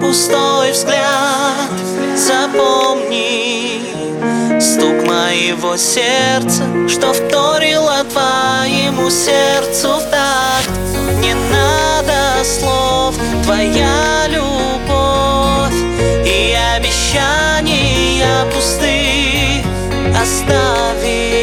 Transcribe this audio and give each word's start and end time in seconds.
пустой 0.00 0.72
взгляд. 0.72 1.70
Запомни 2.16 3.80
стук 4.60 5.06
моего 5.06 5.76
сердца 5.76 6.62
Что 6.88 7.12
вторило 7.12 8.04
твоему 8.04 9.10
сердцу 9.10 10.00
в 10.00 10.08
Не 11.20 11.34
надо 11.34 12.44
слов, 12.44 13.14
твоя 13.44 14.26
любовь 14.28 15.74
И 16.24 16.56
обещания 16.76 18.44
пустые 18.54 19.64
остави 20.16 21.36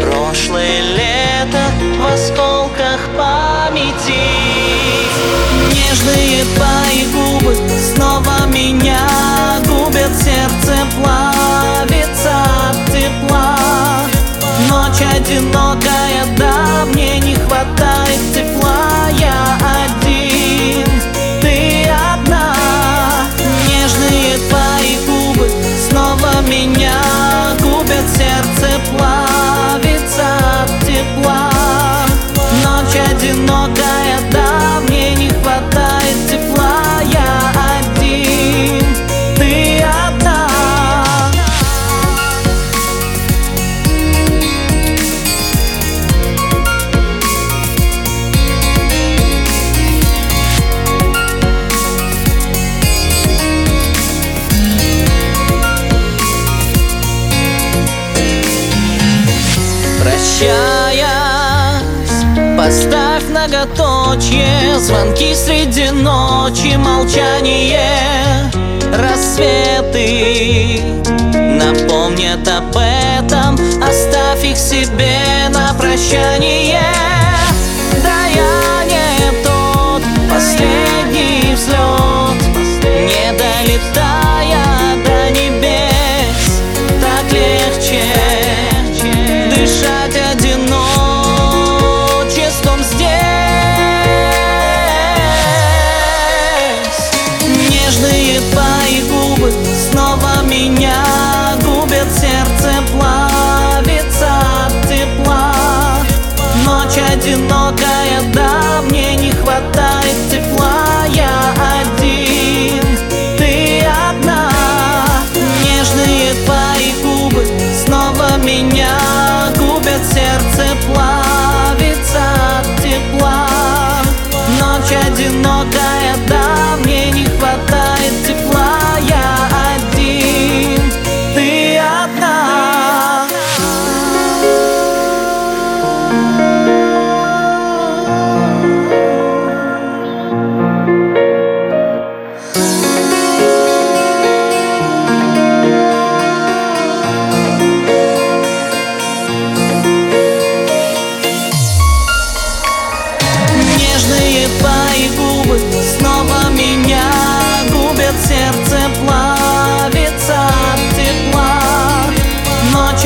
Прошлое 0.00 0.80
лето 0.94 1.64
в 1.98 2.06
осколках 2.14 3.00
памяти 3.16 4.35
Нежные 5.96 6.44
твои 6.54 7.06
губы 7.06 7.56
снова 7.94 8.46
меня 8.48 8.98
губят 9.66 10.12
Сердце 10.22 10.76
плавится 10.94 11.25
Прощаясь, 60.38 61.06
поставь 62.58 63.24
многоточие 63.30 64.78
Звонки 64.78 65.34
среди 65.34 65.90
ночи, 65.90 66.76
молчание 66.76 68.50
Рассветы. 68.92 70.82
Напомнят 71.32 72.46
об 72.48 72.76
этом 72.76 73.54
Оставь 73.82 74.44
их 74.44 74.58
себе 74.58 75.48
на 75.48 75.72
прощание 75.72 77.15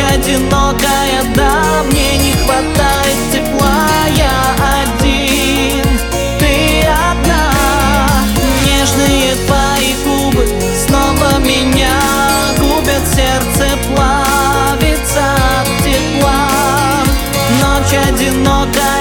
одинокая, 0.00 1.22
да, 1.34 1.82
мне 1.90 2.16
не 2.18 2.32
хватает 2.32 3.18
тепла, 3.32 3.86
я 4.16 4.82
один, 4.82 5.84
ты 6.38 6.82
одна. 7.10 7.52
Нежные 8.64 9.34
твои 9.46 9.94
губы 10.04 10.46
снова 10.86 11.38
меня 11.40 11.98
губят, 12.58 13.06
сердце 13.14 13.76
плавится 13.88 15.34
от 15.60 15.84
тепла. 15.84 16.48
Ночь 17.60 17.94
одинокая. 18.08 18.99